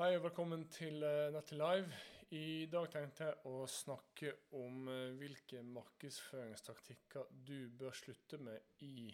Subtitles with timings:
[0.00, 1.02] Hei og velkommen til
[1.34, 1.96] Nettet Live.
[2.32, 9.10] I dag tenkte jeg å snakke om uh, hvilke markedsføringstaktikker du bør slutte med i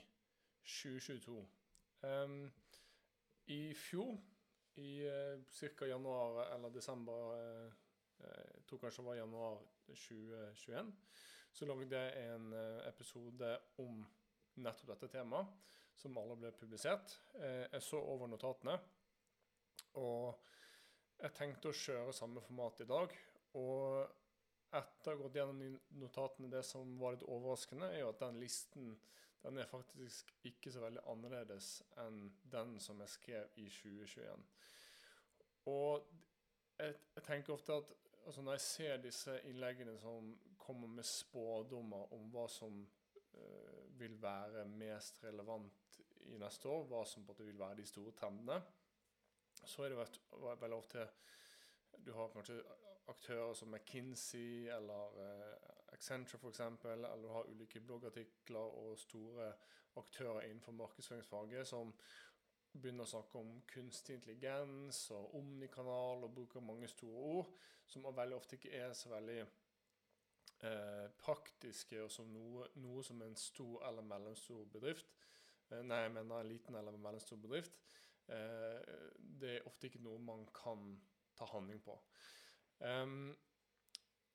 [0.63, 1.43] 2022.
[2.07, 2.37] Um,
[3.51, 4.15] I fjor,
[4.79, 5.91] i uh, ca.
[5.91, 7.75] januar eller desember uh,
[8.23, 9.61] Jeg tror kanskje det var januar
[9.91, 10.97] 2021.
[11.51, 12.53] Så lagde jeg en
[12.87, 14.05] episode om
[14.63, 15.51] nettopp dette temaet,
[15.99, 17.19] som alle ble publisert.
[17.43, 18.79] jeg så over notatene.
[19.99, 20.47] Og
[21.23, 23.13] jeg tenkte å kjøre samme format i dag.
[23.57, 28.25] Og etter å ha gått gjennom notatene, det som var litt overraskende, er jo at
[28.25, 28.97] den listen
[29.47, 31.69] den er faktisk ikke så veldig annerledes
[32.03, 34.43] enn den som jeg skrev i 2021.
[35.71, 36.09] Og
[36.81, 37.93] jeg, tenker ofte at
[38.27, 44.19] altså når jeg ser disse innleggene som kommer med spådommer om hva som uh, vil
[44.23, 48.17] være mest relevant i neste år, hva som på en måte vil være de store
[48.19, 48.59] trendene,
[49.65, 50.05] så er det
[50.61, 51.07] veldig ofte
[52.05, 52.61] du har kanskje
[53.09, 59.53] aktører som McKinsey eller eh, Accenture f.eks., eller du har ulike bloggartikler og store
[59.97, 61.93] aktører innenfor markedsføringsfaget som
[62.77, 67.55] begynner å snakke om kunstig intelligens og omnikanal og bruker mange store ord
[67.89, 73.39] som veldig ofte ikke er så veldig eh, praktiske og som noe, noe, som en
[73.41, 75.15] stor eller mellomstor bedrift
[75.71, 77.79] eh, Nei, jeg mener en liten eller mellomstor bedrift
[78.27, 80.97] det er ofte ikke noe man kan
[81.39, 81.95] ta handling på.
[82.81, 83.37] Um,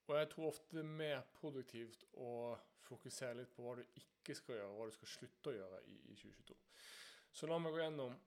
[0.08, 4.36] og jeg tror ofte det er mer produktivt å fokusere litt på hva du ikke
[4.36, 6.58] skal gjøre, hva du skal slutte å gjøre i, i 2022.
[7.32, 8.18] Så la meg gå gjennom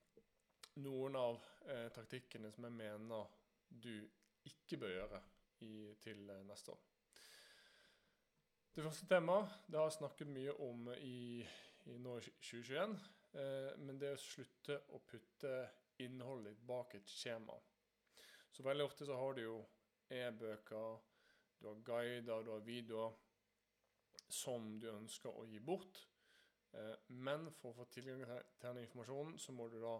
[0.84, 1.38] noen av
[1.70, 3.30] eh, taktikkene som jeg mener
[3.68, 3.94] du
[4.50, 5.22] ikke bør gjøre
[5.64, 6.82] i, til eh, neste år.
[8.74, 11.44] Det første temaet det har jeg snakket mye om i,
[11.88, 12.98] i nå 2021.
[13.34, 15.54] Eh, men det å slutte å putte
[16.04, 17.56] innholdet ditt bak et skjema.
[18.54, 19.58] Så veldig ofte så har du jo
[20.14, 20.98] e-bøker,
[21.58, 23.14] du har guider, du har videoer
[24.28, 26.04] som du ønsker å gi bort.
[26.74, 26.94] Eh,
[27.26, 29.96] men for å få tilgang til denne informasjonen, så må du da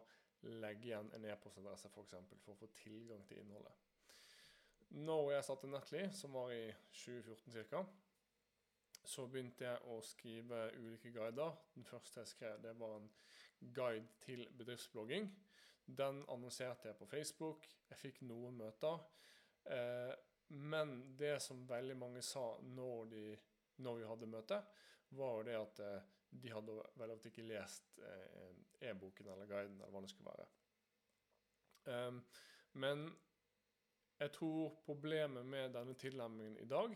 [0.64, 1.94] legge igjen en e-postadresse f.eks.
[1.94, 3.74] For, eksempel, for å få tilgang til innholdet.
[4.94, 7.82] Når jeg satte Netly, som var i 2014 ca.,
[9.04, 11.56] så begynte jeg å skrive ulike guider.
[11.74, 13.10] Den første jeg skrev, det var en
[13.74, 15.28] guide til bedriftsblogging.
[15.84, 17.68] Den annonserte jeg på Facebook.
[17.90, 19.02] Jeg fikk noen møter.
[19.64, 20.14] Eh,
[20.54, 23.24] men det som veldig mange sa når, de,
[23.84, 24.60] når vi hadde møte,
[25.14, 29.76] var jo det at eh, de hadde vel ofte ikke lest eh, e-boken eller guiden,
[29.80, 30.50] eller hva det skulle være.
[32.80, 33.02] Men
[34.16, 36.94] jeg tror problemet med denne tilnærmingen i dag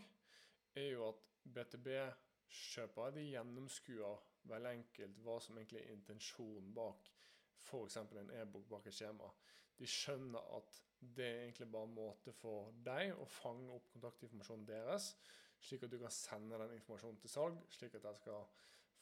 [0.75, 1.23] er jo at
[1.55, 7.09] BTB-kjøpere de gjennomskuer veldig enkelt hva som egentlig er intensjonen bak
[7.69, 7.97] f.eks.
[7.97, 9.29] en e-bok bak et skjema.
[9.79, 14.65] De skjønner at det er egentlig bare en måte for deg å fange opp kontaktinformasjonen
[14.67, 15.13] deres,
[15.63, 18.47] slik at du kan sende den informasjonen til salg, slik at jeg skal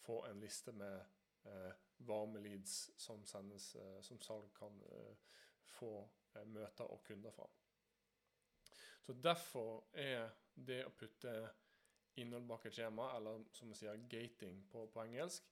[0.04, 1.00] få en liste med
[1.50, 1.72] eh,
[2.10, 5.16] varme leads som, sendes, eh, som salg kan eh,
[5.78, 5.92] få
[6.36, 7.48] eh, møter og kunder fra.
[9.08, 10.34] Så Derfor er
[10.68, 11.32] det å putte
[12.20, 15.46] innhold bak et skjema, eller som vi sier gating på, på engelsk,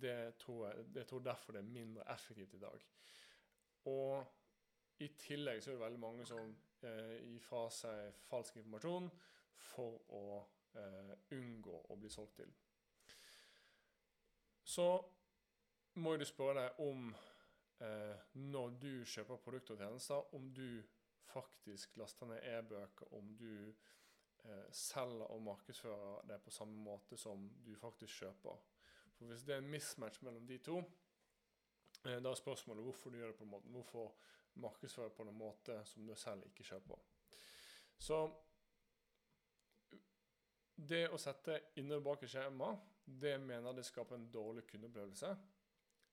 [0.00, 2.86] det tror jeg det tror derfor det er mindre effektivt i dag.
[3.92, 9.10] Og i tillegg så er det veldig mange som eh, gir fra seg falsk informasjon
[9.68, 10.24] for å
[10.72, 12.56] eh, unngå å bli solgt til.
[14.64, 14.88] Så
[16.00, 17.10] må du spørre deg om
[17.84, 18.16] eh,
[18.48, 20.80] når du kjøper produkter og tjenester, om du
[21.32, 27.48] faktisk laster ned e-bøker, om du eh, selger og markedsfører det på samme måte som
[27.66, 28.62] du faktisk kjøper.
[29.14, 30.78] For Hvis det er en mismatch mellom de to,
[32.04, 33.72] eh, da er spørsmålet hvorfor du gjør det på den måten.
[33.72, 34.14] Hvorfor
[34.54, 37.00] markedsføre på en måte som du selv ikke kjøper.
[37.98, 38.18] Så
[40.74, 42.72] det å sette innhold bak i skjema,
[43.04, 45.30] det mener det skaper en dårlig kundeopplevelse.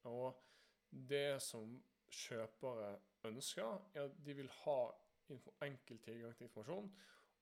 [0.09, 0.41] Og
[0.89, 1.73] det som
[2.11, 2.91] kjøpere
[3.27, 4.79] ønsker, er at de vil ha
[5.65, 6.91] enkel tilgang til informasjon,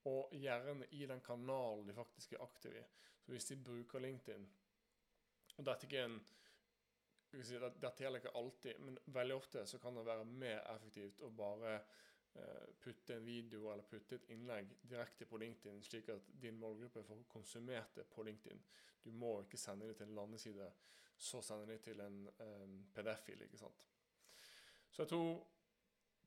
[0.09, 2.83] og gjerne i den kanalen de faktisk er aktive i.
[3.21, 4.47] Så hvis de bruker LinkedIn
[5.57, 6.19] Og dette, ikke en,
[7.43, 11.29] si, dette gjelder ikke alltid, men veldig ofte så kan det være mer effektivt å
[11.35, 16.55] bare eh, putte en video eller putte et innlegg direkte på LinkedIn, slik at din
[16.61, 18.63] målgruppe får konsumert det på LinkedIn.
[19.03, 20.71] Du må ikke sende det til en landeside,
[21.17, 23.41] så sende det til en um, PDF-fil.
[23.41, 23.83] ikke sant?
[24.89, 25.43] Så jeg tror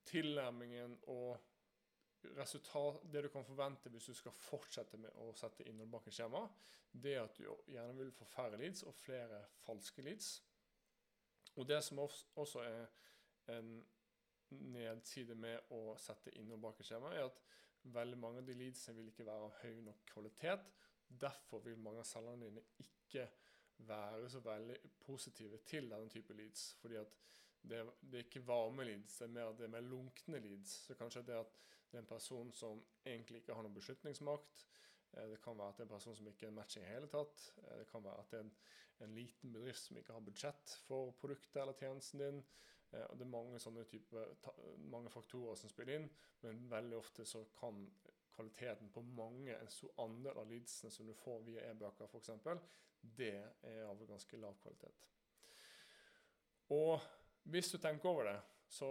[0.05, 1.37] tilnærmingen og
[2.37, 6.15] resultat, det du kan forvente hvis du skal fortsette med å sette innhold bak et
[6.15, 6.43] skjema,
[6.93, 10.35] det er at du gjerne vil få færre leads og flere falske leads.
[11.55, 12.85] Og det som også er
[13.57, 13.75] en
[14.73, 17.41] nedside med å sette innhold bak et skjema, er at
[17.93, 20.69] veldig mange av de leadsene vil ikke være av høy nok kvalitet.
[21.07, 23.27] Derfor vil mange av selgerne dine ikke
[23.89, 26.73] være så veldig positive til denne type leads.
[26.79, 27.17] fordi at
[27.69, 30.75] det, det er ikke varme leads, det er mer, det mer lunkne leads.
[30.87, 31.59] Så kanskje det at
[31.91, 34.65] det er en person som egentlig ikke har noen beslutningsmakt.
[35.13, 37.09] Eh, det kan være at det er en person som ikke er matching i hele
[37.11, 37.45] tatt.
[37.63, 38.53] Eh, det kan være at det er en,
[39.05, 42.43] en liten bedrift som ikke har budsjett for produktet eller tjenesten din.
[42.91, 44.25] Eh, og Det er mange sånne type,
[44.91, 46.09] mange faktorer som spiller inn,
[46.41, 47.85] men veldig ofte så kan
[48.33, 52.31] kvaliteten på mange, en stor andel av leadsene som du får via e-bøker f.eks.,
[53.17, 53.35] det
[53.67, 55.09] er av ganske lav kvalitet.
[56.71, 57.01] Og
[57.43, 58.39] hvis du tenker over det,
[58.73, 58.87] så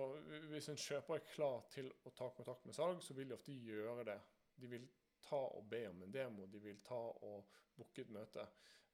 [0.50, 3.54] hvis en kjøper er klar til å ta kontakt med salg, så vil de ofte
[3.56, 4.18] gjøre det.
[4.60, 4.84] De vil
[5.22, 8.44] ta og be om en demo, de vil ta og booke et møte.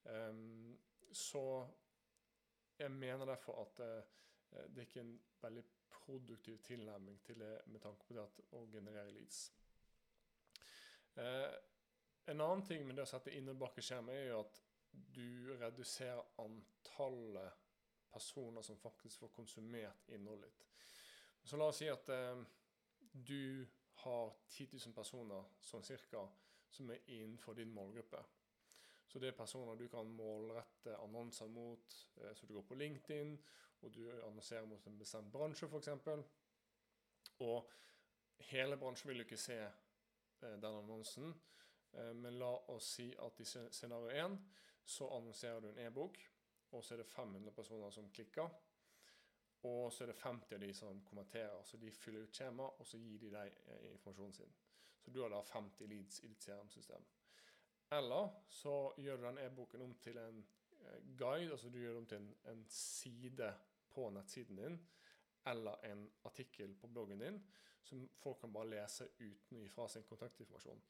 [0.04, 0.78] Um,
[1.12, 1.42] så
[2.78, 7.80] jeg mener derfor at uh, det er ikke en veldig produktiv tilnærming til det med
[7.84, 9.42] tanke på det at å generere leads.
[11.18, 11.52] Uh,
[12.28, 14.60] en annen ting med det å sette innebakkeskjerm er jo at
[15.16, 17.67] du reduserer antallet
[18.18, 20.66] personer som faktisk får konsumert innholdet ditt.
[21.44, 22.42] Så la oss si at eh,
[23.12, 23.66] du
[24.02, 26.26] har 10 000 personer sånn cirka,
[26.70, 28.20] som er innenfor din målgruppe.
[29.08, 31.96] Så det er personer du kan målrette annonser mot.
[32.20, 33.34] Eh, så du går på LinkedIn,
[33.80, 35.88] og du annonserer mot en bestemt bransje, f.eks.
[37.46, 37.70] Og
[38.50, 39.72] hele bransjen vil ikke se eh,
[40.42, 41.32] den annonsen.
[41.92, 44.38] Eh, men la oss si at i scenario 1
[44.88, 46.20] så annonserer du en e-bok,
[46.70, 48.48] og så er det 500 personer som klikker.
[49.66, 51.62] Og så er det 50 av de som kommenterer.
[51.64, 54.52] Så de fyller ut skjema, og så gir de deg eh, informasjonen sin.
[55.00, 57.06] Så du har da 50 leads i ditt CRM-system.
[57.90, 60.42] Eller så gjør du den e-boken om til en
[60.78, 63.52] eh, guide, altså du gjør det om til en, en, side
[63.90, 64.78] på nettsiden din,
[65.46, 67.40] eller en artikkel på bloggen din,
[67.82, 70.82] som folk kan bare lese uten å gi fra sin kontaktinformasjon.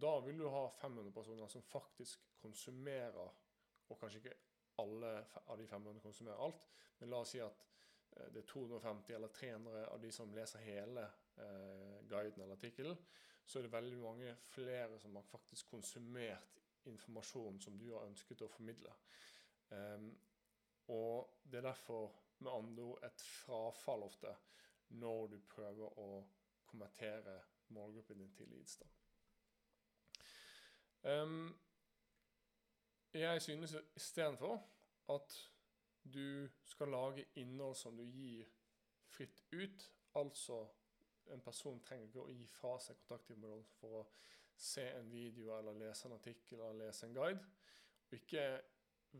[0.00, 3.34] Da vil du ha 500 personer som faktisk konsumerer,
[3.90, 4.38] og kanskje ikke
[4.80, 5.12] alle
[5.46, 6.68] av de 500 konsumerer alt,
[6.98, 7.66] men la oss si at
[8.16, 11.04] Eh, det er 250 eller 300 av de som leser hele
[11.36, 12.96] eh, guiden eller artikkelen,
[13.46, 18.42] så er det veldig mange flere som har faktisk konsumert informasjon som du har ønsket
[18.42, 18.92] å formidle.
[19.70, 20.06] Um,
[20.90, 24.32] og det er derfor med andre ord et frafall ofte
[25.02, 26.08] når du prøver å
[26.66, 27.36] kommentere
[27.74, 28.78] målgruppen din til leads.
[31.02, 31.52] Um,
[33.18, 34.70] jeg synes istedenfor
[35.08, 35.50] at
[36.14, 38.44] du skal lage innhold som du gir
[39.06, 39.92] fritt ut.
[40.14, 40.66] Altså,
[41.26, 44.04] en person trenger ikke å gi fra seg kontaktinformasjon for å
[44.60, 47.44] se en video eller lese en artikkel eller lese en guide.
[48.08, 48.46] Og ikke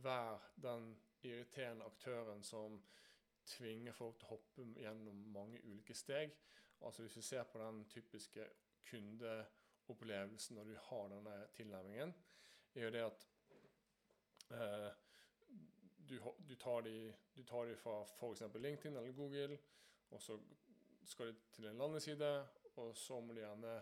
[0.03, 0.91] vær den
[1.23, 2.79] irriterende aktøren som
[3.45, 6.33] tvinger folk til å hoppe gjennom mange ulike steg.
[6.81, 8.47] Altså Hvis vi ser på den typiske
[8.89, 12.13] kundeopplevelsen når du har denne tilnærmingen,
[12.75, 13.27] er jo det at
[16.09, 16.17] du,
[16.47, 18.43] du, tar de, du tar de fra f.eks.
[18.55, 19.57] LinkedIn eller Google,
[20.11, 20.37] og så
[21.07, 22.31] skal de til en landeside,
[22.75, 23.75] og så må de gjerne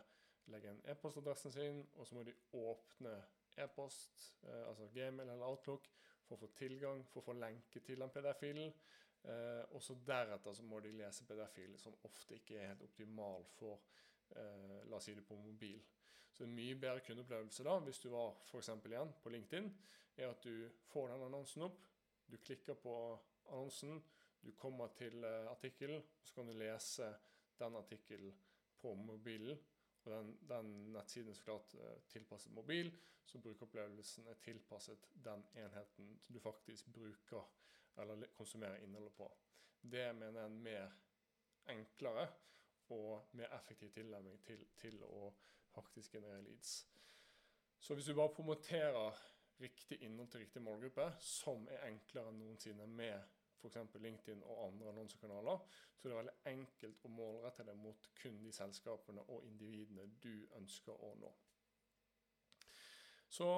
[0.54, 3.16] legge inn e-postadressen sin, og så må de åpne
[3.63, 5.89] e-post, eh, altså Gmail eller Outlook,
[6.25, 8.74] for å få tilgang, for å få lenke til den PDF-filen.
[9.24, 13.45] Eh, og så deretter så må de lese PDF-filen, som ofte ikke er helt optimal
[13.57, 13.81] for
[14.36, 15.82] eh, la oss si det på mobil.
[16.39, 18.69] Så en mye bedre kundeopplevelse da, hvis du var f.eks.
[18.88, 19.65] igjen på LinkedIn,
[20.15, 21.81] er at du får den annonsen opp,
[22.31, 22.93] du klikker på
[23.50, 24.00] annonsen,
[24.39, 27.10] du kommer til uh, artikkelen, så kan du lese
[27.60, 28.31] den artikkelen
[28.79, 29.60] på mobilen.
[30.05, 32.93] Og den, den nettsiden er så klart uh, tilpasset mobil,
[33.27, 37.51] så brukeropplevelsen er tilpasset den enheten du faktisk bruker
[38.00, 39.27] eller konsumerer innholdet på.
[39.81, 40.96] Det mener jeg er en mer
[41.75, 42.29] enklere
[42.96, 45.34] og mer effektiv tilnærming til, til å
[45.86, 46.88] faktisk generere leads.
[47.79, 49.19] Så hvis du bare promoterer
[49.62, 53.15] riktig innhold til riktig målgruppe, som er enklere enn noensinne med
[53.59, 53.77] f.eks.
[53.95, 55.59] LinkedIn og andre annonsekanaler,
[55.98, 60.48] så det er veldig enkelt å målrette det mot kun de selskapene og individene du
[60.59, 61.31] ønsker å nå.
[63.29, 63.50] Så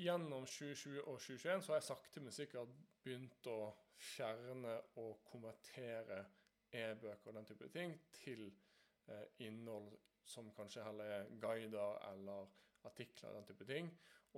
[0.00, 2.72] gjennom 2020 og 2021 så har jeg sakte, men sikkert
[3.04, 3.58] begynt å
[4.00, 6.24] fjerne og konvertere
[6.74, 9.92] e-bøker og den type ting til eh, innhold
[10.24, 12.48] som kanskje heller er guider eller
[12.84, 13.90] artikler og den type ting.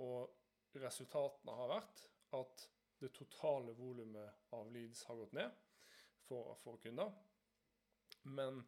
[0.03, 0.33] Og
[0.77, 2.03] resultatene har vært
[2.37, 2.67] at
[3.01, 5.53] det totale volumet av leads har gått ned
[6.27, 7.13] for, for kunder.
[8.23, 8.63] Men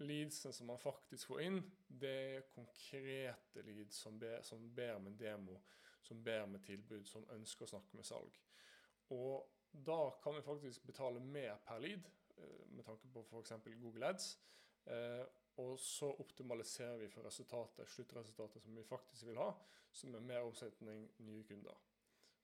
[0.00, 5.18] leadsene som man faktisk får inn, det er konkrete leads som ber, som ber med
[5.20, 5.58] demo,
[6.02, 8.38] som ber med tilbud, som ønsker å snakke med salg.
[9.12, 12.06] Og da kan vi faktisk betale mer per lead.
[12.36, 13.52] eh, med tanke på f.eks.
[13.82, 14.38] Google Ads.
[15.60, 19.50] Og så optimaliserer vi for resultatet, sluttresultatet som vi faktisk vil ha,
[19.92, 21.80] som er mer omsetning, nye kunder.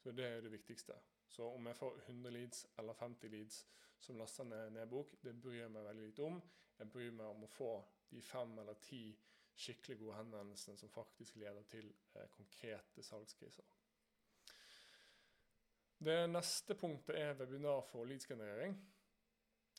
[0.03, 0.95] Så det er det viktigste.
[1.29, 3.67] Så om jeg får 100 leads eller 50 leads
[4.01, 6.43] som laster ned nedbok, det bryr jeg meg veldig lite om.
[6.79, 7.71] Jeg bryr meg om å få
[8.11, 9.03] de fem eller ti
[9.57, 13.65] skikkelig gode henvendelsene som faktisk leder til eh, konkrete salgskriser.
[15.99, 18.77] Det neste punktet er webinar for leadsgenerering.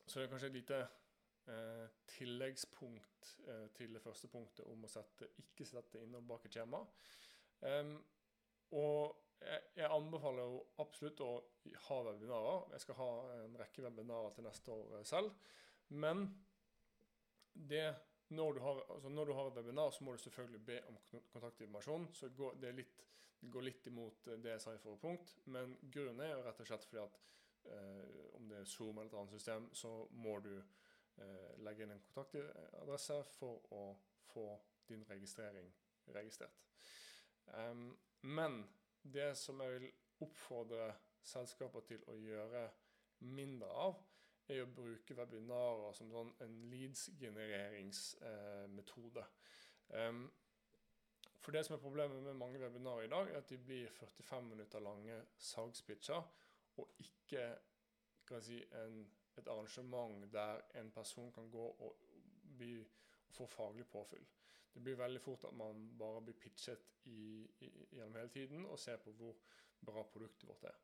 [0.08, 0.80] Så det er kanskje et lite
[1.54, 6.58] eh, tilleggspunkt eh, til det første punktet om å sette, ikke sette innhold bak et
[6.58, 6.84] skjema.
[7.62, 7.96] Um,
[8.78, 11.32] og jeg, jeg, anbefaler jo absolutt å
[11.88, 12.68] ha webinarer.
[12.76, 15.34] Jeg skal ha en rekke webinarer til neste år selv.
[15.90, 16.28] Men
[17.54, 17.88] det
[18.30, 20.98] når du, har, altså når du har, et webinar, så må du selvfølgelig be om
[21.32, 22.10] kontaktinformasjon.
[22.14, 23.06] Så går, det, litt,
[23.40, 25.36] det, går litt imot det jeg sa i forrige punkt.
[25.46, 27.22] Men grunnen er jo rett og slett fordi at
[27.72, 30.66] eh, om det er Zoom eller et annet system, så må du eh,
[31.66, 33.84] legge inn en kontaktadresse for å
[34.30, 34.48] få
[34.88, 35.72] din registrering
[36.16, 36.64] registrert.
[38.22, 38.62] Men
[39.02, 39.92] det som jeg vil
[40.26, 40.94] oppfordre
[41.28, 42.70] selskaper til å gjøre
[43.20, 43.96] mindre av,
[44.48, 49.24] er å bruke webinarer som sånn en leads-genereringsmetode.
[49.90, 50.14] Eh,
[51.44, 54.46] for det som er problemet med mange webinarer i dag, er at de blir 45
[54.52, 56.22] minutter lange salgspitcher,
[56.78, 57.44] og ikke
[58.44, 58.96] si, en,
[59.38, 61.96] et arrangement der en person kan gå og,
[62.58, 62.74] bli,
[63.28, 64.26] og få faglig påfyll.
[64.74, 68.80] Det blir veldig fort at man bare blir pitchet i, i, gjennom hele tiden og
[68.80, 69.36] ser på hvor
[69.86, 70.78] bra produktet vårt er.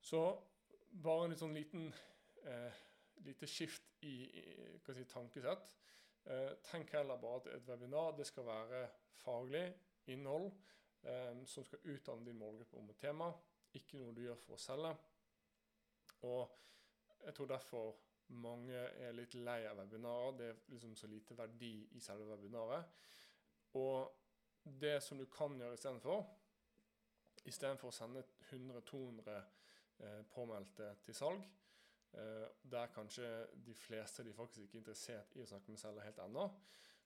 [0.00, 0.22] Så
[1.02, 1.88] bare en litt sånn liten
[2.46, 2.84] eh,
[3.26, 4.44] lite skift i, i
[4.94, 5.74] si, tankesett.
[6.28, 8.82] Eh, tenk heller bare at et webinar det skal være
[9.22, 9.64] faglig
[10.12, 10.50] innhold
[11.02, 13.30] eh, som skal utdanne din målgruppe om et tema,
[13.74, 14.94] ikke noe du gjør for å selge.
[16.28, 16.58] Og
[17.24, 17.96] jeg tror derfor
[18.28, 20.34] mange er litt lei av webinarer.
[20.36, 22.84] Det er liksom så lite verdi i selve webinaret.
[23.78, 24.10] Og
[24.80, 26.24] det som du kan gjøre istedenfor,
[27.48, 31.44] istedenfor å sende 100-200 eh, påmeldte til salg,
[32.12, 33.30] eh, der kanskje
[33.64, 36.48] de fleste de faktisk ikke er interessert i å snakke med selger helt ennå.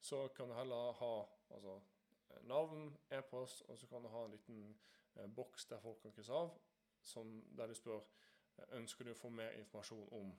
[0.02, 1.12] Så kan du heller ha
[1.54, 1.76] altså,
[2.30, 4.64] eh, navn, e-post, og så kan du ha en liten
[5.14, 6.50] eh, boks der folk kan krysse av,
[7.02, 8.02] som, der du spør
[8.78, 10.32] ønsker du å få mer informasjon om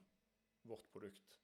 [0.70, 1.40] vårt produkt.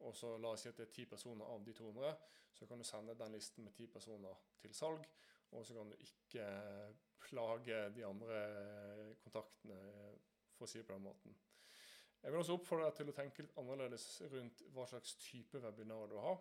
[0.00, 2.14] Og så La oss si at det er ti personer av de 200,
[2.56, 5.04] så kan du sende den listen med ti personer til salg.
[5.50, 6.46] Og så kan du ikke
[7.20, 8.40] plage de andre
[9.22, 9.78] kontaktene,
[10.54, 11.36] for å si det på den måten.
[12.22, 16.08] Jeg vil også oppfordre deg til å tenke litt annerledes rundt hva slags type webinar
[16.10, 16.40] du har.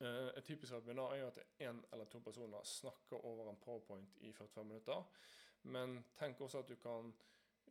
[0.00, 4.16] Eh, et typisk webinar er jo at én eller to personer snakker over en powerpoint
[4.24, 5.04] i 45 minutter.
[5.62, 7.12] Men tenk også at du kan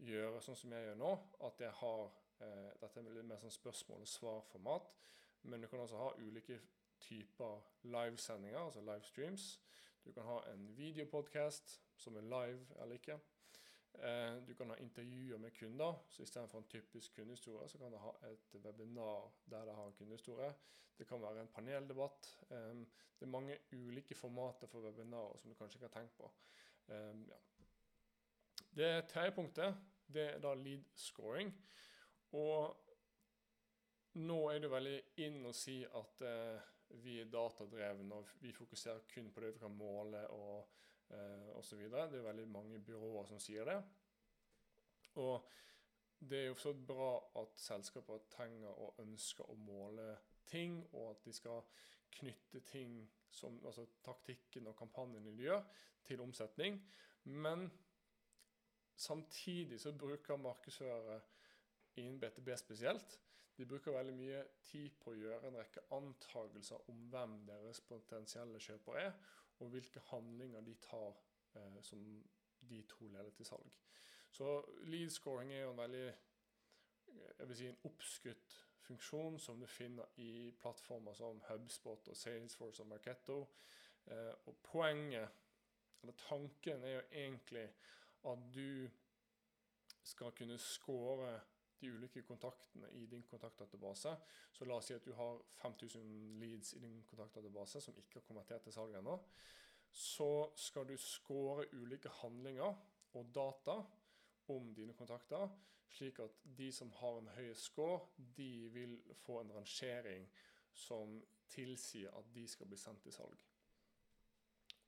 [0.04, 1.12] gjøre sånn som jeg gjør nå,
[1.48, 2.02] at jeg har
[2.44, 4.92] eh, dette er litt mer sånn spørsmål- og svar-format.
[5.44, 6.60] Men du kan også ha ulike
[7.00, 9.48] typer livesendinger, altså livestreams.
[10.06, 13.20] Du kan ha en videopodcast som er live eller ikke.
[13.96, 15.94] Eh, du kan ha intervjuer med kunder.
[16.10, 19.98] så Istedenfor en typisk kundehistorie, så kan du ha et webinar der det har en
[19.98, 20.54] kundehistorie.
[20.98, 22.38] Det kan være en paneldebatt.
[22.50, 26.32] Det er mange ulike formater for webinarer som du kanskje ikke har tenkt på.
[26.88, 27.38] Ja.
[28.76, 29.76] Det tredje punktet
[30.12, 31.52] det er da lead scoring.
[32.36, 32.76] Og
[34.20, 36.66] nå er det veldig inn å si at eh,
[37.04, 40.68] vi er datadrevne og vi fokuserer kun på det vi kan måle og
[41.08, 41.86] eh, osv.
[41.88, 43.78] Det er veldig mange byråer som sier det.
[45.24, 45.48] Og
[46.20, 50.18] det er jo så bra at selskaper trenger og ønsker å måle
[50.52, 51.64] ting, og at de skal
[52.20, 53.00] knytte ting
[53.32, 55.64] som altså taktikken og kampanjene de gjør,
[56.06, 56.78] til omsetning.
[57.24, 57.70] Men
[58.96, 61.22] samtidig så bruker markedsførere
[61.96, 63.20] innen BTB spesielt
[63.58, 68.60] de bruker veldig mye tid på å gjøre en rekke antakelser om hvem deres potensielle
[68.60, 69.14] kjøper er,
[69.64, 71.16] og hvilke handlinger de tar
[71.56, 72.02] eh, som
[72.68, 73.78] de to leder til salg.
[74.36, 74.58] Så
[74.92, 76.06] lead scoring er jo en veldig
[77.16, 82.84] jeg vil si en oppskutt funksjon som du finner i plattformer som Hubspot og Salesforce
[82.84, 83.38] og Marketto.
[84.12, 85.30] Eh, og poenget,
[86.02, 87.70] eller tanken, er jo egentlig
[88.32, 88.90] at du
[90.06, 91.40] skal kunne score
[91.82, 94.16] de ulike kontaktene i din kontaktdatabase.
[94.52, 98.28] Så la oss si at du har 5000 leads i din kontaktdatabase som ikke har
[98.28, 99.18] konvertert til salg ennå.
[99.92, 102.76] Så skal du score ulike handlinger
[103.16, 103.80] og data
[104.48, 105.50] om dine kontakter,
[105.90, 108.00] slik at de som har en høy score,
[108.38, 110.28] de vil få en rangering
[110.74, 113.38] som tilsier at de skal bli sendt til salg.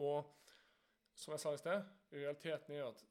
[0.04, 0.34] Og
[1.16, 3.06] som jeg sa i sted, realiteten er at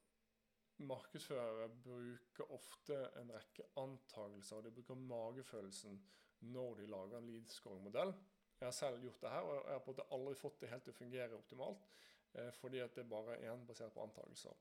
[0.78, 6.00] markedsførere bruker ofte en rekke antakelser, og de bruker magefølelsen
[6.40, 8.12] når de lager en lead scoring-modell.
[8.60, 10.70] Jeg har selv gjort det her, og jeg har på en måte aldri fått det
[10.72, 11.88] helt til å fungere optimalt.
[12.36, 14.56] Eh, fordi at det bare er én basert på antakelser.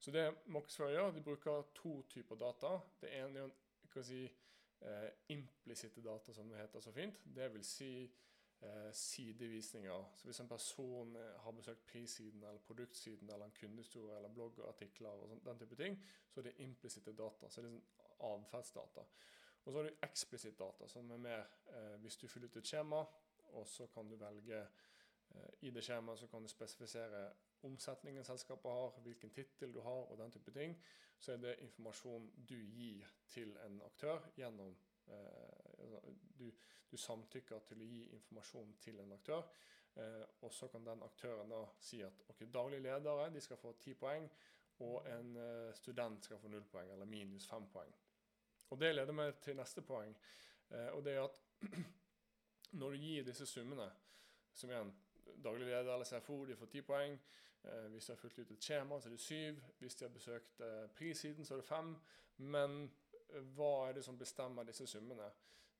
[0.00, 2.78] Så det markedsførere gjør, de bruker to typer data.
[3.00, 3.50] Det ene
[3.96, 4.24] er si,
[4.80, 7.20] eh, implisitte data, som det heter så fint.
[7.24, 8.10] Det vil si
[8.92, 10.12] sidevisninger.
[10.16, 15.08] Så hvis en person eh, har besøkt prissiden eller produktsiden eller en kundehistorie eller bloggartikler
[15.08, 15.98] og sånt, den type ting,
[16.28, 17.48] så er det implisitte data.
[17.48, 17.82] Så det er sånn
[18.30, 19.06] atferdsdata.
[19.64, 22.72] Og så har du eksplisitt data, som er mer eh, hvis du fyller ut et
[22.72, 23.04] skjema,
[23.50, 27.30] og så kan du velge eh, I det skjemaet så kan du spesifisere
[27.68, 30.76] omsetningen selskapet har, hvilken tittel du har og den type ting.
[31.18, 34.76] Så er det informasjon du gir til en aktør gjennom
[35.08, 35.69] eh,
[36.38, 36.50] du,
[36.90, 39.44] du, samtykker til å gi informasjon til en aktør.
[40.00, 43.74] Eh, og så kan den aktøren da si at ok, daglige ledere de skal få
[43.80, 44.28] ti poeng,
[44.86, 47.92] og en eh, student skal få null poeng, eller minus fem poeng.
[48.70, 50.14] Og Det leder meg til neste poeng.
[50.70, 51.40] Eh, og det er at
[52.80, 53.90] når du gir disse summene,
[54.54, 54.92] som igjen
[55.42, 57.18] daglig leder eller CFO, de får ti poeng.
[57.64, 59.60] Eh, hvis de har fulgt ut et skjema, så er det syv.
[59.78, 61.94] Hvis de har besøkt eh, prissiden, så er det fem.
[62.36, 62.82] Men
[63.28, 65.30] eh, hva er det som bestemmer disse summene?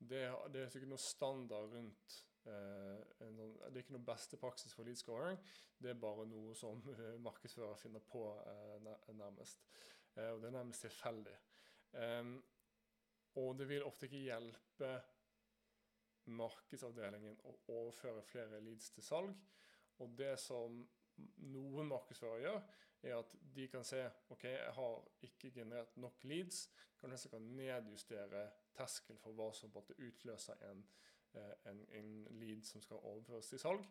[0.01, 0.21] Det,
[0.53, 2.15] det er ikke noe standard rundt
[2.49, 5.37] eh, noen, Det er ikke noe beste praksis for lead scoring.
[5.77, 6.81] Det er bare noe som
[7.29, 9.67] markedsfører finner på eh, nærmest.
[10.17, 11.37] Eh, og det er nærmest tilfeldig.
[13.41, 14.91] Og det vil ofte ikke hjelpe
[16.31, 19.35] markedsavdelingen å overføre flere leads til salg.
[20.01, 20.81] Og det som
[21.51, 22.61] noen markedsførere gjør,
[23.03, 26.69] er at de kan se ok, jeg har ikke generert nok leads.
[27.01, 28.45] Kanskje jeg kan nedjustere
[28.77, 30.83] terskel for hva som måtte utløse en,
[31.35, 33.87] eh, en, en, lead som skal overføres til salg.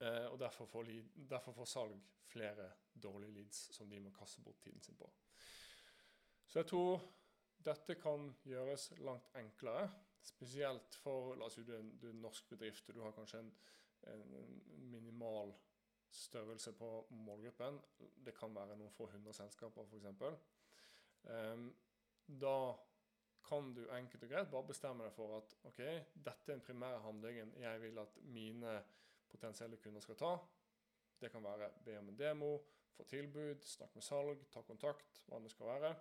[0.00, 2.70] Eh, og derfor får, lead, derfor får salg flere
[3.02, 5.10] dårlige leads som de må kaste bort tiden sin på.
[6.46, 7.02] Så jeg tror
[7.64, 9.88] dette kan gjøres langt enklere,
[10.22, 13.02] spesielt for la oss si du er en, du er en norsk bedrift og du
[13.04, 13.50] har kanskje en,
[14.12, 14.34] en,
[16.10, 17.80] størrelse på målgruppen.
[18.24, 20.04] Det kan være noen få hundre selskaper, f.eks.
[20.04, 20.38] Um,
[21.34, 21.66] ehm,
[22.40, 22.58] da
[23.48, 25.78] kan du enkelt og greit bare bestemme deg for at ok,
[26.14, 28.74] dette er den primære handlingen jeg vil at mine
[29.28, 30.34] potensielle kunder skal ta.
[31.20, 32.50] Det kan være be om en demo,
[32.96, 35.94] få tilbud, snakke med salg, ta kontakt, hva det skal være.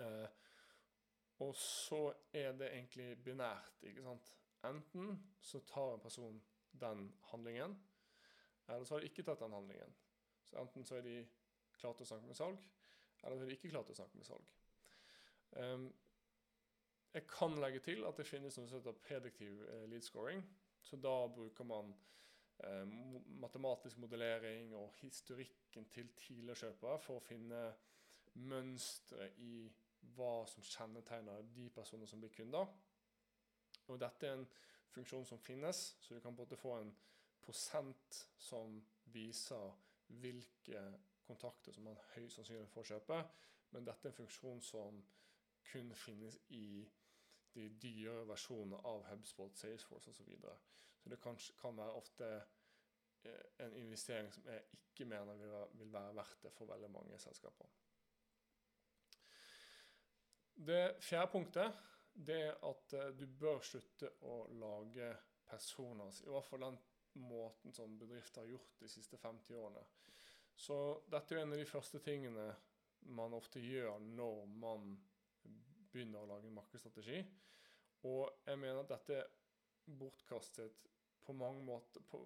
[0.00, 0.28] Eh,
[1.44, 2.00] og så
[2.32, 3.82] er det egentlig binært.
[3.82, 4.34] ikke sant?
[4.64, 6.42] Enten så tar en person
[6.80, 7.76] den handlingen,
[8.68, 9.94] eller så har de ikke tatt den handlingen.
[10.48, 11.18] Så enten så er de
[11.78, 12.64] klare til å snakke med salg,
[13.24, 14.52] eller så er de ikke klare til å snakke med salg.
[15.54, 15.86] Um,
[17.14, 20.40] jeg kan legge til at det finnes noe som heter prediktiv eh, lead scoring.
[20.82, 21.92] Så da bruker man
[22.58, 22.88] eh,
[23.38, 27.60] matematisk modellering og historikken til tidligere kjøpere for å finne
[28.34, 29.68] mønstre i
[30.16, 32.66] hva som kjennetegner de personene som blir kunder.
[33.86, 34.46] Og dette er en
[34.94, 36.90] funksjon som finnes, så du kan både få en
[37.44, 38.78] prosent som
[39.14, 39.74] viser
[40.20, 40.82] hvilke
[41.24, 43.20] kontakter som man høyst sannsynlig får kjøpe.
[43.74, 45.00] Men dette er en funksjon som
[45.70, 46.84] kun finnes i
[47.54, 50.18] de dyre versjonene av HubSpot, Salesforce osv.
[50.18, 50.56] Så, videre.
[50.98, 52.30] så det kan, kan, være ofte
[53.22, 56.90] eh, en investering som jeg ikke mener vil være, vil være verdt det for veldig
[56.90, 57.70] mange selskaper.
[60.54, 61.82] Det fjerde punktet
[62.14, 65.08] det er at uh, du bør slutte å lage
[65.50, 66.76] personer, i hvert fall den
[67.14, 69.82] måten som bedrifter har gjort de siste 50 årene.
[70.54, 70.76] Så
[71.10, 72.48] dette er en av de første tingene
[73.14, 74.94] man ofte gjør når man
[75.92, 77.20] begynner å lage en markedsstrategi.
[78.08, 80.84] Og jeg mener at dette er bortkastet
[81.24, 82.20] på mange måter på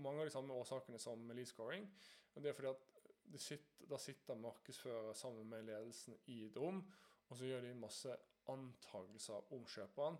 [0.00, 1.86] mange av de samme årsakene som med lead scoring.
[2.34, 6.82] Og det er fordi at sitter, da sitter markedsfører sammen med ledelsen i et rom
[7.30, 8.14] og så gjør de masse
[8.50, 10.18] antakelser om kjøperen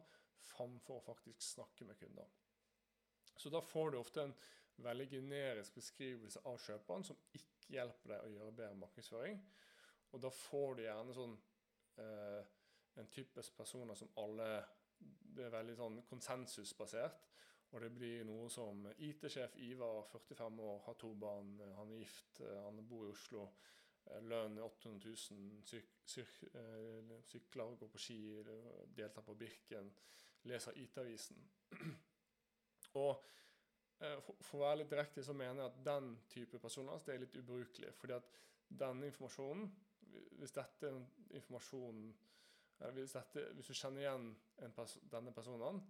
[0.53, 2.29] framfor å faktisk snakke med kunder.
[3.41, 4.35] Så da får du ofte en
[4.85, 9.41] veldig generisk beskrivelse av kjøperen som ikke hjelper deg å gjøre bedre markedsføring.
[10.13, 11.37] Og da får du gjerne sånn
[12.03, 12.41] eh,
[13.01, 14.51] en typisk personer som alle
[15.01, 17.21] Det er veldig sånn konsensusbasert.
[17.71, 22.41] Og det blir noe som IT-sjef Ivar, 45 år, har to barn, han er gift,
[22.43, 23.47] han bor i Oslo.
[24.11, 28.21] Eh, lønn 800 000, syk, syk, eh, sykler, går på ski,
[28.97, 29.93] deltar på Birken,
[30.51, 31.41] leser IT-avisen.
[32.99, 33.13] Og
[34.01, 37.37] eh, for, å være litt direkte så mener jeg at den type personer er litt
[37.37, 37.93] ubrukelig.
[37.95, 38.31] fordi at
[38.71, 39.71] denne informasjonen,
[40.39, 41.01] hvis dette er
[41.39, 42.11] informasjonen
[42.95, 44.29] hvis, dette, hvis, du kjenner igjen
[44.75, 45.83] pers denne personen,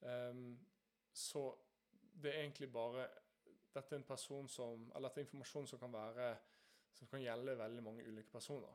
[0.00, 0.46] um,
[1.14, 1.44] så
[2.22, 3.08] det er egentlig bare
[3.72, 6.26] Dette er en person som Eller dette er informasjon som kan være
[6.92, 8.74] som kan gjelde veldig mange ulike personer.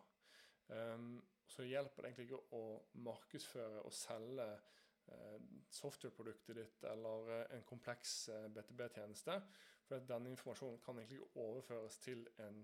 [0.67, 2.63] Um, så hjelper det egentlig ikke å
[3.05, 4.47] markedsføre og selge
[5.69, 9.41] softwareproduktet ditt eller uh, en kompleks uh, BTB-tjeneste,
[9.87, 12.63] for denne informasjonen kan egentlig overføres til en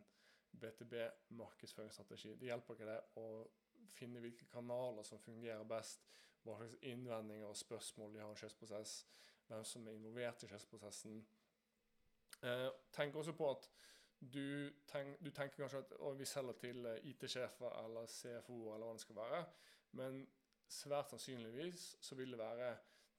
[0.60, 2.36] BTB-markedsføringsstrategi.
[2.36, 3.27] Det hjelper ikke det å
[3.93, 6.03] finne hvilke kanaler som fungerer best,
[6.43, 8.97] hva slags innvendinger og spørsmål de har i kjøpsprosess,
[9.47, 11.23] hvem som er involvert i kjøpsprosessen.
[12.43, 13.69] Eh, tenk også på at
[14.34, 18.97] du, tenk, du tenker kanskje at vi selger til eh, IT-sjefer eller CFO eller hva
[18.97, 19.43] det skal være,
[19.99, 20.23] men
[20.74, 22.74] svært sannsynligvis så vil det være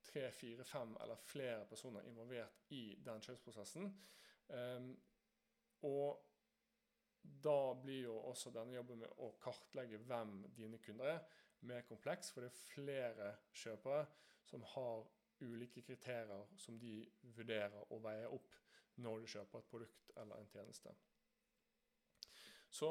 [0.04, 3.88] tre, fire, fem eller flere personer involvert i den kjøpsprosessen.
[4.48, 4.90] Um,
[5.88, 6.20] og
[7.44, 11.22] da blir jo også denne jobben med å kartlegge hvem dine kunder er,
[11.64, 14.04] mer kompleks, for det er flere kjøpere
[14.44, 15.06] som har
[15.40, 16.98] ulike kriterier som de
[17.36, 18.52] vurderer og veier opp
[19.00, 20.92] når du kjøper et produkt eller en tjeneste.
[22.70, 22.90] Så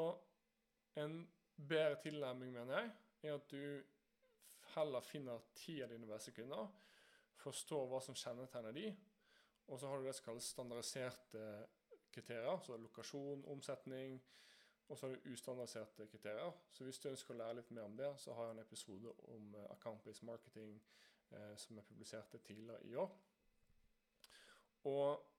[1.00, 1.16] en
[1.56, 2.90] bedre tilnærming, mener jeg,
[3.22, 3.93] er at du
[4.74, 6.68] heller finner ti av dine beste kunder,
[7.40, 8.88] forstår hva som kjennetegner de,
[9.66, 11.44] og så har du det som kalles standardiserte
[12.14, 14.18] kriterier, så lokasjon, omsetning,
[14.88, 16.52] og så har du ustandardiserte kriterier.
[16.70, 19.14] Så hvis du ønsker å lære litt mer om det, så har jeg en episode
[19.32, 20.74] om uh, account-based marketing
[21.30, 23.14] eh, som jeg publiserte tidligere i år.
[24.90, 25.30] Og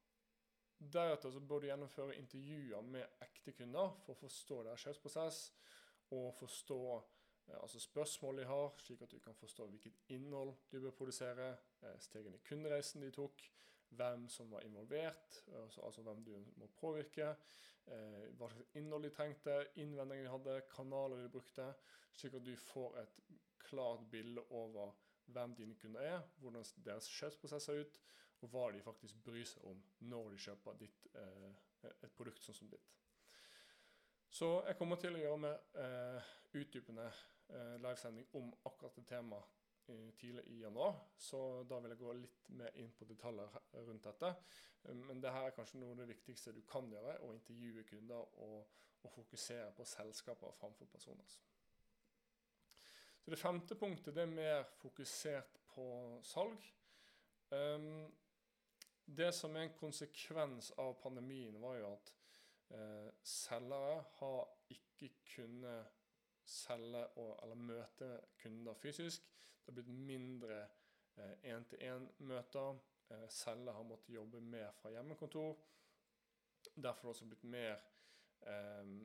[0.93, 5.37] Deretter så bør du gjennomføre intervjuer med ekte kunder for å forstå deres kjøpsprosess
[6.17, 7.05] og forstå eh,
[7.53, 11.99] altså spørsmål de har, slik at du kan forstå hvilket innhold du bør produsere, eh,
[11.99, 13.43] stegene i kundereisen de tok,
[13.89, 17.35] hvem som var involvert, altså, altså hvem du må påvirke,
[17.87, 21.73] eh, hva slags innhold de trengte, innvendinger de hadde, kanaler de brukte,
[22.13, 23.21] slik at du får et
[23.59, 28.01] klart bilde over hvem dine kunder er, hvordan deres kjøpsprosess ser ut,
[28.41, 31.53] og hva de faktisk bryr seg om når de kjøper ditt, eh,
[32.03, 32.91] et produkt sånn som ditt.
[34.35, 37.07] Så jeg kommer til å gjøre mer eh, utdypende
[37.49, 39.53] eh, livesending om akkurat det temaet
[40.17, 40.95] tidlig i januar.
[41.17, 44.31] Så da vil jeg gå litt mer inn på detaljer rundt dette.
[45.05, 48.37] Men det her er kanskje noe av det viktigste du kan gjøre, å intervjue kunder
[48.45, 51.37] og, og fokusere på selskaper framfor personer.
[53.25, 55.85] Så Det femte punktet det er mer fokusert på
[56.23, 56.67] salg.
[57.49, 58.05] Um,
[59.05, 62.13] det som er en konsekvens av pandemien, var jo at
[62.73, 66.04] uh, selgere har ikke kunnet
[66.45, 68.09] selge og, eller møte
[68.41, 69.25] kunder fysisk.
[69.65, 70.59] Det har blitt mindre
[71.43, 72.69] én-til-én-møter.
[73.09, 75.57] Eh, eh, selgere har måttet jobbe mer fra hjemmekontor.
[76.75, 77.75] Derfor har det også blitt mer
[78.41, 78.95] eh,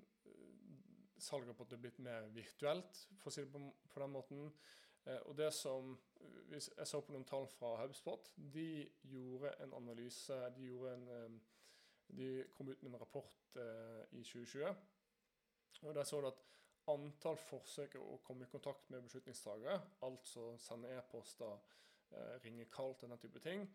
[1.20, 3.60] Salget har blitt mer virtuelt, for å si det på,
[3.92, 4.46] på den måten.
[5.04, 5.98] Eh, og det som
[6.48, 8.30] hvis Jeg så på noen tall fra HubSpot.
[8.36, 11.36] De gjorde en analyse De, en,
[12.16, 14.74] de kom ut med en rapport eh, i 2020.
[15.82, 16.42] Og Der så du at
[16.88, 21.58] antall forsøk å komme i kontakt med beslutningstagere, altså sende e-poster,
[22.10, 23.66] eh, ringe kaldt og den type ting,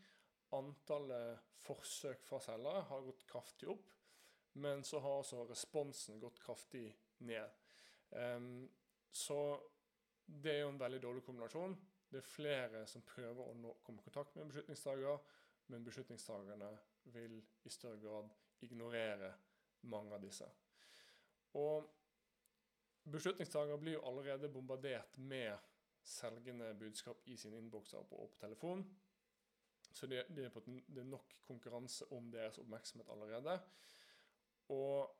[0.56, 3.91] antallet forsøk fra selgere har gått kraftig opp.
[4.56, 6.86] Men så har også responsen gått kraftig
[7.28, 7.50] ned.
[9.12, 9.39] Så
[10.26, 11.76] det er jo en veldig dårlig kombinasjon.
[12.10, 15.20] Det er flere som prøver å nå, komme i kontakt med en beslutningstaker,
[15.74, 16.70] men beslutningstakerne
[17.13, 18.32] vil i større grad
[18.63, 19.34] ignorere
[19.91, 20.48] mange av disse.
[21.60, 21.89] Og
[23.12, 25.58] beslutningstakere blir jo allerede bombardert med
[26.06, 28.86] selgende budskap i sine innbokser på, på telefon.
[29.96, 33.60] Så det, er nok konkurranse om deres oppmerksomhet allerede.
[34.70, 35.12] Og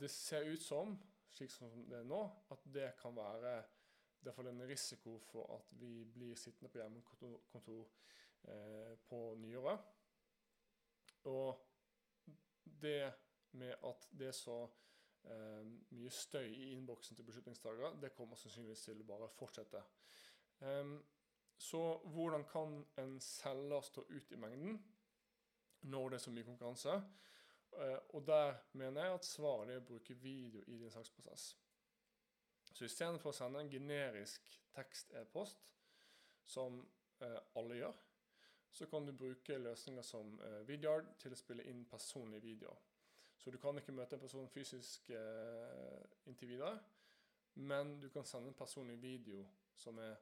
[0.00, 0.94] det ser ut som,
[1.30, 3.58] slik som det er nå, at det kan være
[4.18, 7.84] Derfor er en risiko for at vi blir sittende på hjemmekontor
[8.50, 9.78] eh, på nyåret.
[11.30, 11.60] Og
[12.82, 13.12] det
[13.52, 14.56] med at det er så
[15.92, 19.82] mye støy i innboksen til beslutningstakere, det kommer sannsynligvis til å bare fortsette.
[20.60, 20.98] Um,
[21.58, 21.80] så
[22.14, 24.78] hvordan kan en selger stå ut i mengden
[25.90, 26.98] når det er så mye konkurranse?
[27.72, 31.50] Uh, og der mener jeg at svaret er å bruke video i din saksprosess.
[32.72, 35.64] Så istedenfor å sende en generisk tekst-e-post,
[36.48, 36.78] som
[37.20, 37.96] eh, alle gjør,
[38.70, 42.78] så kan du bruke løsninger som eh, Vidyard til å spille inn personlige videoer.
[43.38, 46.78] Så du kan ikke møte en person fysisk eh, inntil videre,
[47.54, 49.44] men du kan sende en personlig video
[49.78, 50.16] som er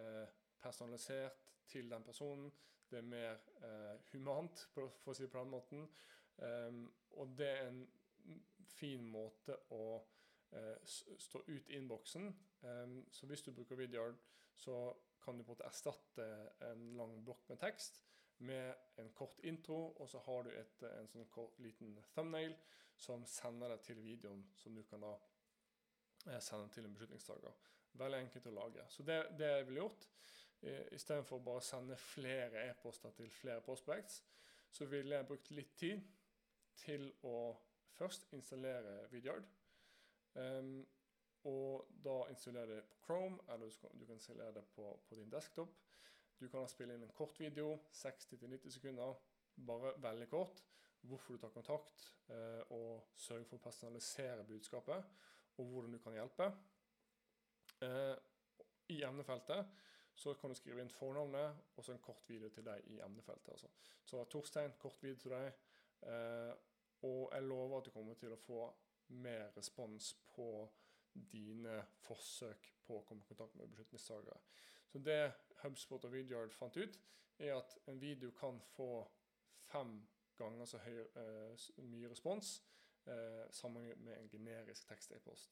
[0.00, 0.28] eh,
[0.62, 2.52] personalisert til den personen.
[2.90, 3.36] Det er mer
[3.68, 5.86] eh, humant, for å si det på den måten.
[6.36, 6.80] Um,
[7.20, 7.84] og det er en
[8.74, 9.84] fin måte å
[10.56, 12.32] eh, stå ut innboksen.
[12.64, 14.16] Um, så hvis du bruker videoer,
[14.54, 14.78] så
[15.24, 16.26] kan du på en måte erstatte
[16.70, 18.00] en lang blokk med tekst
[18.38, 22.54] med en kort intro, og så har du et, en sånn kort, liten thumbnail
[22.96, 25.12] som sender deg til videoen, som du kan da
[26.28, 27.56] eh, sende til en beslutningstaker.
[27.98, 28.86] Veldig enkelt å lage.
[28.90, 30.08] Så det, det jeg ville gjort,
[30.62, 34.22] eh, istedenfor bare å sende flere e-poster til flere prospects,
[34.74, 36.02] så ville jeg brukt litt tid
[36.80, 37.54] til å
[37.94, 39.46] først installere Vidyard.
[40.34, 40.80] Um,
[41.46, 43.70] og da installere det på Chrome, eller
[44.00, 45.76] du, kan installere det på, på din desktop.
[46.40, 49.14] Du kan spille inn en kort video, 60-90 sekunder,
[49.66, 50.64] bare veldig kort.
[51.04, 55.10] Hvorfor du tar kontakt, eh, og sørge for å personalisere budskapet,
[55.58, 56.48] og hvordan du kan hjelpe.
[57.82, 58.16] Eh,
[58.88, 59.66] I emnefeltet
[60.14, 63.50] så kan du skrive inn fornavnet og så en kort video til deg i emnefeltet.
[63.52, 63.68] Altså.
[64.04, 65.52] Så Torstein, kort video til deg.
[66.06, 66.54] Eh,
[67.04, 68.60] og jeg lover at du kommer til å få
[69.08, 70.48] mer respons på
[71.14, 74.38] dine forsøk på å komme i kontakt med beslutningstagere.
[74.90, 75.32] Så det
[75.64, 77.00] HubSpot og Vidyard fant ut,
[77.38, 79.02] er at en video kan få
[79.66, 79.96] fem
[80.38, 82.60] ganger så høy, eh, mye respons
[83.04, 85.50] sammen sammenlignet med en generisk tekst-e-post.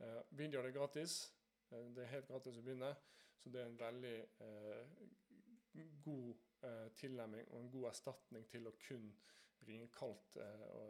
[0.00, 1.18] Uh, Vidyard er gratis.
[1.70, 2.92] Eh, det er helt gratis å begynne,
[3.38, 4.92] så det er en veldig eh,
[6.04, 6.30] god
[6.64, 9.10] eh, tilnærming og en god erstatning til å kun
[9.68, 10.36] ringe kaldt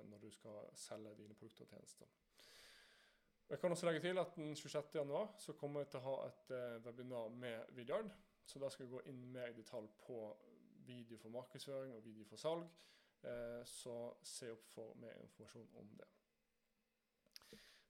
[0.07, 2.11] når du skal selge dine produkter og tjenester.
[3.49, 6.53] Jeg kan også legge til at den 26.1 så kommer jeg til å ha et
[6.85, 8.12] webinar med Vidyard.
[8.48, 10.18] Så da skal jeg gå inn mer i detalj på
[10.88, 12.64] video for markedsføring og video for salg.
[13.18, 16.08] Uh, så se opp for mer informasjon om det.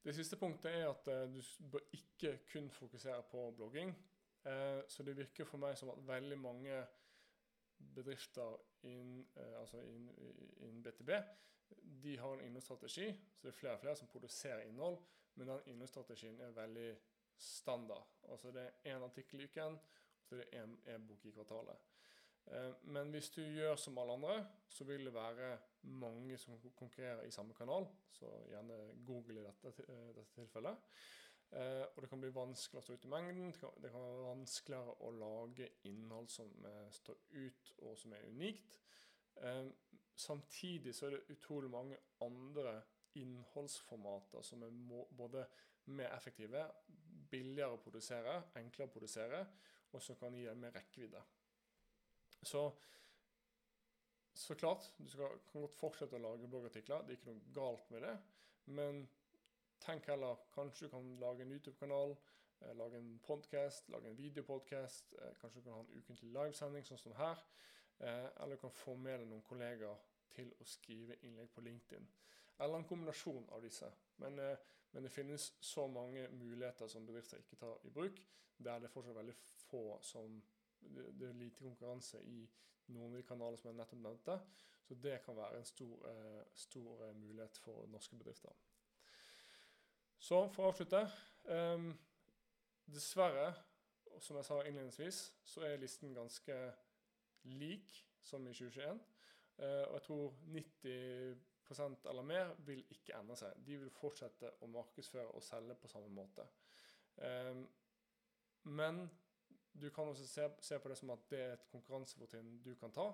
[0.02, 3.96] Det siste punktet er at uh, du bør ikke kun fokusere på blogging.
[4.88, 6.76] så det virker for meg som at veldig mange
[7.94, 8.54] bedrifter
[8.86, 9.26] innen
[9.58, 10.06] altså in,
[10.64, 11.10] in BTB
[12.02, 13.12] de har en innholdsstrategi.
[13.34, 14.98] Så det er flere og flere som produserer innhold.
[15.34, 16.96] Men den innholdsstrategien er veldig
[17.38, 18.06] standard.
[18.30, 19.78] Altså det er én artikkel i uken,
[20.30, 21.88] og det er én e-bok i kvartalet.
[22.52, 27.22] Eh, men hvis du gjør som alle andre, så vil det være mange som konkurrerer
[27.26, 27.86] i samme kanal.
[28.12, 30.76] Så gjerne Google i dette, eh, dette tilfellet.
[31.52, 33.52] Eh, og det kan bli vanskeligere å stå ut i mengden.
[33.52, 38.78] Det kan, være vanskeligere å lage innhold som står ut, og som er unikt.
[40.18, 42.82] samtidig så er det utrolig mange andre
[43.14, 44.70] innholdsformater som er
[45.16, 45.46] både
[45.84, 46.64] mer effektive,
[47.30, 49.46] billigere å produsere, enklere å produsere,
[49.92, 51.20] og som kan gi deg mer rekkevidde.
[52.42, 52.64] Så,
[54.34, 57.88] så klart, du skal, kan godt fortsette å lage bloggartikler, det er ikke noe galt
[57.94, 58.16] med det.
[58.78, 59.06] Men
[59.82, 62.14] tenk heller, kanskje du kan lage en YouTube-kanal,
[62.60, 66.86] eh, lage en podcast, lage en videopodcast, eh, kanskje du kan ha en ukentlig livesending
[66.86, 67.42] sånn som her.
[67.98, 72.06] Eh, eller du kan få med deg noen kollegaer til å skrive innlegg på LinkedIn.
[72.58, 73.88] Eller en kombinasjon av disse.
[74.22, 74.56] Men, eh,
[74.92, 78.22] men, det finnes så mange muligheter som bedrifter ikke tar i bruk,
[78.58, 79.34] der det er fortsatt veldig
[79.68, 80.40] få som
[80.80, 82.40] det, er lite konkurranse i
[82.88, 84.38] noen av de kanalene som jeg nettopp nevnte.
[84.88, 88.54] Så det kan være en stor, eh, stor eh, mulighet for norske bedrifter.
[90.18, 91.02] Så for å avslutte
[91.46, 91.92] um,
[92.88, 93.52] Dessverre,
[94.18, 96.56] som jeg sa innledningsvis, så er listen ganske
[97.44, 98.98] lik som i 2021.
[99.58, 101.36] Uh, og jeg tror 90
[101.70, 103.56] eller mer vil ikke endre seg.
[103.66, 106.46] De vil fortsette å markedsføre og selge på samme måte.
[107.16, 107.64] Um,
[108.78, 109.02] men
[109.80, 110.26] du kan også
[110.60, 113.10] se, på det som at det er et konkurransefortrinn du kan ta.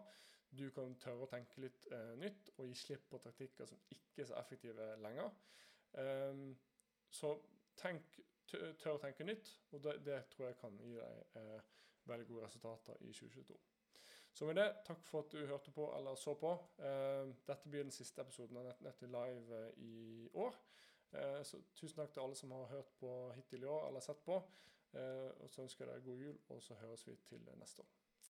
[0.51, 4.23] Du kan tørre å tenke litt uh, nytt og gi slipp på taktikker som ikke
[4.23, 5.31] er så effektive lenger.
[5.99, 6.55] Um,
[7.11, 7.35] så
[7.79, 8.19] tenk,
[8.51, 11.73] tør å tenke nytt, og det, tror jeg kan gi deg uh,
[12.11, 13.59] veldig gode resultater i 2022.
[14.35, 16.51] Så med det, takk for at du hørte på eller så på.
[16.83, 20.57] Eh, dette blir den siste episoden av Nettnytt live eh, i år.
[21.15, 24.25] Eh, så tusen takk til alle som har hørt på hittil i år eller sett
[24.27, 24.41] på.
[24.95, 28.04] Og så ønsker jeg deg god jul, og så høres vi til neste år.